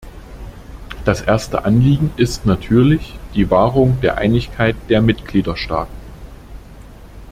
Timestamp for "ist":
2.17-2.47